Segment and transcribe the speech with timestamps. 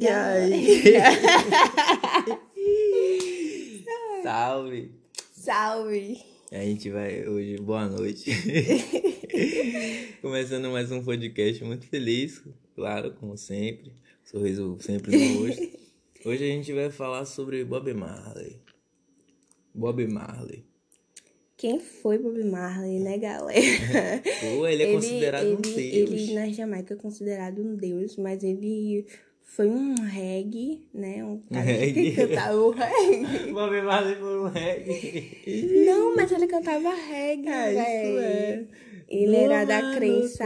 [0.00, 0.92] E aí?
[4.24, 4.90] Salve!
[5.32, 6.20] Salve!
[6.50, 8.32] A gente vai hoje, boa noite.
[10.20, 12.42] Começando mais um podcast muito feliz,
[12.74, 13.92] claro, como sempre.
[14.24, 15.78] Sorriso sempre no rosto.
[16.24, 18.60] Hoje a gente vai falar sobre Bob Marley.
[19.72, 20.64] Bob Marley.
[21.56, 24.20] Quem foi Bob Marley, né, galera?
[24.40, 25.78] Pô, ele é considerado ele, um deus.
[25.78, 29.06] Ele na Jamaica é considerado um deus, mas ele
[29.44, 31.24] foi um reggae, né?
[31.24, 32.10] Um cara reggae?
[32.10, 33.52] que cantava o reggae.
[33.52, 35.84] Bob Marley foi um reggae.
[35.86, 38.18] Não, mas ele cantava reggae, É, velho.
[38.18, 38.64] é.
[39.06, 40.44] Ele era da crença.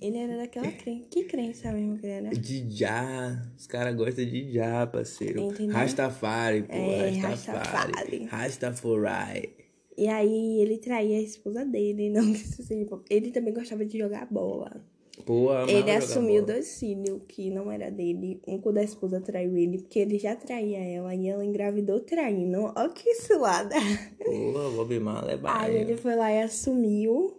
[0.00, 1.04] Ele era daquela crença.
[1.10, 2.30] Que crença mesmo que ele era?
[2.30, 3.42] De já.
[3.58, 5.40] Os caras gostam de já, parceiro.
[5.50, 5.74] Entendeu?
[5.74, 6.72] Rastafari, pô.
[6.72, 7.92] É, Rastafari.
[7.92, 8.24] Rastafari.
[8.26, 9.50] Rastafari.
[9.96, 12.86] E aí ele traía a esposa dele, não que isso seja.
[13.10, 14.80] Ele também gostava de jogar bola.
[15.24, 18.40] Pô, Ele assumiu filhos que não era dele.
[18.46, 22.72] Um quando a esposa traiu ele, porque ele já traía ela e ela engravidou traindo.
[22.76, 23.76] Ó que cilada.
[24.24, 25.76] Pô, Bob Marley é Aí baiano.
[25.76, 27.36] ele foi lá e assumiu.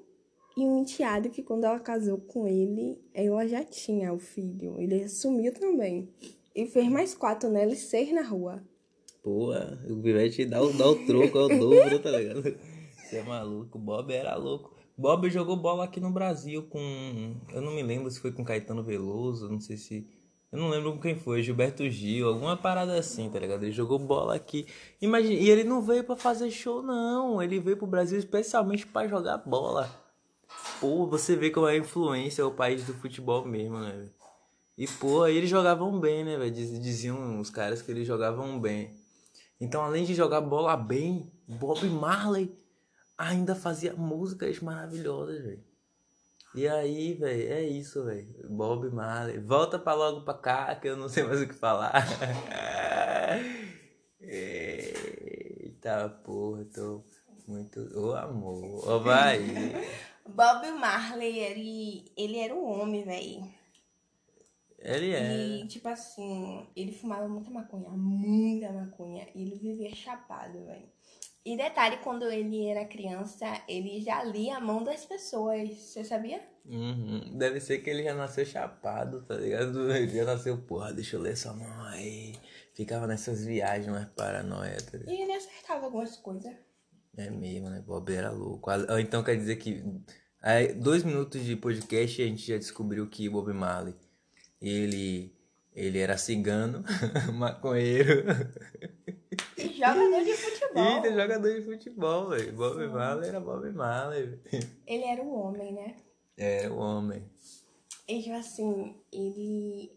[0.58, 4.76] E um enteado que quando ela casou com ele, ela já tinha o filho.
[4.78, 6.10] Ele assumiu também.
[6.56, 8.62] E fez mais quatro nela e seis na rua.
[9.24, 9.52] Pô,
[9.90, 12.56] o Pivete dá dá o troco, é o dobro, tá ligado?
[13.10, 13.80] Você é maluco.
[13.80, 14.76] Bob era louco.
[14.96, 17.36] Bob jogou bola aqui no Brasil com.
[17.52, 20.08] Eu não me lembro se foi com Caetano Veloso, não sei se.
[20.52, 23.64] Eu não lembro com quem foi, Gilberto Gil, alguma parada assim, tá ligado?
[23.64, 24.66] Ele jogou bola aqui.
[25.00, 27.42] Imagina, e ele não veio pra fazer show, não.
[27.42, 29.90] Ele veio pro Brasil especialmente pra jogar bola.
[30.82, 34.12] Pô, você vê como a influência é o país do futebol mesmo, né, velho?
[34.78, 36.52] E, pô, aí eles jogavam bem, né, velho?
[36.52, 38.92] Diz- Diziam os caras que eles jogavam bem.
[39.62, 42.52] Então, além de jogar bola bem, Bob Marley
[43.20, 45.64] ainda fazia músicas maravilhosas, velho.
[46.56, 48.28] E aí, velho, é isso, velho.
[48.50, 49.38] Bob Marley.
[49.40, 51.94] Volta pra logo pra cá, que eu não sei mais o que falar.
[54.22, 57.04] Eita porra, tô
[57.48, 57.80] muito.
[57.96, 59.40] Ô amor, ô vai.
[60.26, 63.60] Bob Marley, ele, ele era um homem, velho.
[64.80, 65.36] Ele é.
[65.36, 69.28] E, tipo assim, ele fumava muita maconha, muita maconha.
[69.36, 70.88] E ele vivia chapado, velho.
[71.46, 75.70] E detalhe, quando ele era criança, ele já lia a mão das pessoas.
[75.74, 76.42] Você sabia?
[76.66, 77.38] Uhum.
[77.38, 79.90] Deve ser que ele já nasceu chapado, tá ligado?
[79.92, 82.36] Ele já nasceu, porra, deixa eu ler essa mão aí.
[82.76, 85.12] Ficava nessas viagens mais paranoia, tá ligado?
[85.12, 86.54] E ele acertava algumas coisas.
[87.18, 87.82] É mesmo, né?
[87.82, 88.70] Bob era louco.
[88.70, 89.84] Ah, Então quer dizer que
[90.42, 93.96] aí, dois minutos de podcast a gente já descobriu que Bob Marley,
[94.62, 95.34] ele,
[95.74, 96.84] ele era cigano,
[97.34, 98.26] maconheiro.
[99.80, 100.84] Jogador de futebol.
[100.84, 102.54] Eita, jogador de futebol, velho.
[102.54, 104.40] Bob Marley era Bob Marley.
[104.86, 105.96] Ele era um homem, né?
[106.38, 107.24] Era o homem.
[108.08, 109.92] E, tipo assim, ele...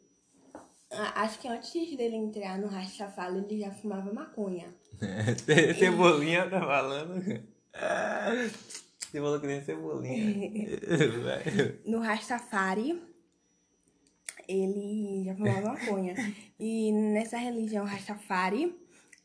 [0.90, 4.72] Acho que antes dele entrar no Rastafari, ele já fumava maconha.
[5.78, 7.22] Cebolinha tá falando.
[9.00, 10.50] Você falou que nem cebolinha.
[11.86, 13.02] No Rastafari,
[14.46, 16.14] ele já fumava maconha.
[16.60, 18.74] E nessa religião Rastafari,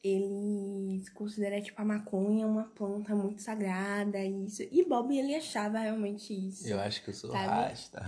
[0.08, 4.64] ele considera tipo a maconha uma planta muito sagrada e isso.
[4.72, 6.68] E Bob ele achava realmente isso.
[6.68, 7.48] Eu acho que eu sou Sabe?
[7.48, 8.04] rasta.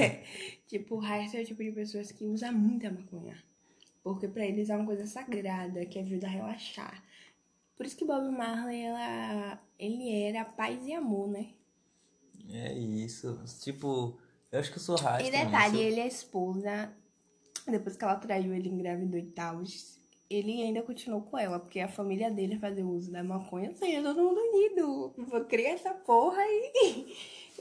[0.66, 3.36] tipo, o Rasta é o tipo de pessoas que usa muita maconha.
[4.02, 7.02] Porque pra eles é uma coisa sagrada que ajuda a relaxar.
[7.76, 11.48] Por isso que Bob Marley, ela, ele era paz e amor, né?
[12.50, 13.42] É isso.
[13.60, 14.18] Tipo,
[14.50, 15.26] eu acho que eu sou rasta.
[15.26, 16.92] E detalhe, ele é esposa,
[17.66, 19.62] depois que ela traiu ele, engravidou e tal,
[20.28, 24.20] ele ainda continuou com ela, porque a família dele fazia uso da maconha, assim, todo
[24.22, 25.14] mundo unido.
[25.16, 27.12] Vou criar essa porra e,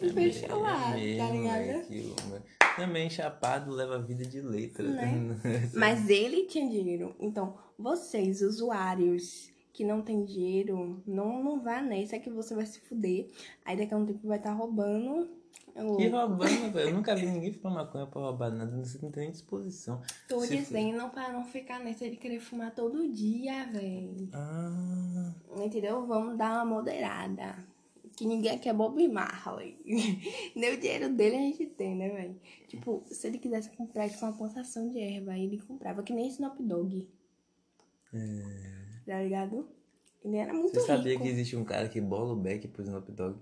[0.02, 1.64] e fechou lá, É tá mesmo, ligado?
[1.66, 2.16] velho, que-
[2.76, 4.84] Também chapado leva vida de letra.
[4.84, 5.38] Né?
[5.74, 7.16] Mas ele tinha dinheiro.
[7.20, 12.80] Então, vocês, usuários que não tem dinheiro, não, não vá nessa que você vai se
[12.80, 13.28] fuder.
[13.66, 15.30] Aí daqui a um tempo vai estar roubando.
[15.76, 16.90] o- Que roubando, velho.
[16.90, 18.78] Eu nunca vi ninguém fumar maconha pra roubar nada.
[18.78, 20.02] Você não tem nem disposição.
[20.30, 24.30] Tô Se- dizendo pra não ficar nessa de querer fumar todo dia, velho.
[24.32, 26.06] Ah, Entendeu?
[26.08, 27.58] Vamos dar uma moderada.
[28.16, 29.78] Que ninguém quer Bob Marley.
[30.56, 32.40] Nem o dinheiro dele a gente tem, né, velho?
[32.70, 36.64] Tipo, se ele quisesse comprar tipo, uma plantação de erva, ele comprava, que nem Snoop
[36.64, 37.10] Dogg.
[39.06, 39.68] Tá ligado?
[40.24, 40.80] Ele era muito É.
[40.82, 41.24] você sabia rico.
[41.24, 43.38] que existe um cara que bola o back pro Snoop Dogg?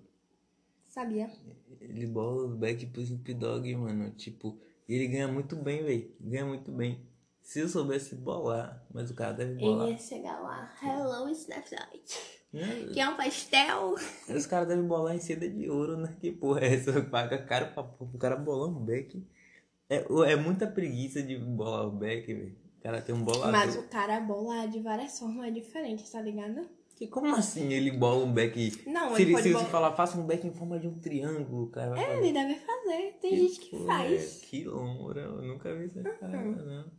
[0.87, 1.29] Sabia?
[1.81, 4.11] Ele bola o back pro Snoop Dogg, mano.
[4.11, 6.11] Tipo, ele ganha muito bem, velho.
[6.19, 7.01] Ganha muito bem.
[7.41, 9.87] Se eu soubesse bolar, mas o cara deve bolar.
[9.87, 10.71] Ele ia chegar lá.
[10.81, 12.41] Hello, Snapchat.
[12.53, 12.89] Né?
[12.93, 13.95] Quer um pastel?
[14.29, 16.15] Os caras devem bolar em seda de ouro, né?
[16.21, 17.01] Que porra é essa?
[17.09, 19.25] Paga caro pra, pro cara bolar um back.
[19.89, 22.55] É, o- é muita preguiça de bolar o back, velho.
[22.83, 23.51] Cara tem um bolador.
[23.51, 26.67] Mas o cara bola de várias formas diferentes, tá ligado?
[26.95, 28.83] Que, como assim ele bola um back?
[28.85, 31.95] Não, se ele se você falar, faça um back em forma de um triângulo, cara
[31.95, 32.17] fazer.
[32.17, 33.17] Ele deve fazer.
[33.21, 34.43] Tem gente que Pô, faz.
[34.43, 36.91] é, Que lombra, eu nunca vi essa cara, não.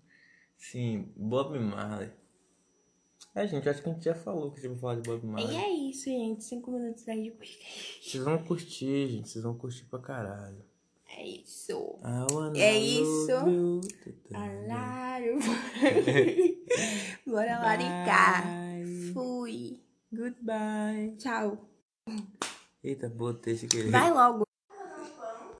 [0.56, 2.10] Sim, Bob Marley.
[3.34, 5.22] É, gente, acho que a gente já falou que a gente vai falar de Bob
[5.22, 5.56] E Marley.
[5.56, 6.42] é isso, gente.
[6.44, 8.10] Cinco minutos aí de podcast.
[8.10, 9.28] Vocês vão curtir, gente.
[9.28, 10.64] Vocês vão curtir pra caralho.
[11.16, 11.98] É isso.
[12.56, 13.30] É isso.
[14.34, 15.38] Alário.
[17.26, 18.44] Bora laricar.
[19.12, 19.80] Fui.
[20.12, 21.16] Goodbye.
[21.18, 21.58] Tchau.
[22.82, 23.90] Eita, botei esse querer.
[23.90, 24.43] Vai logo.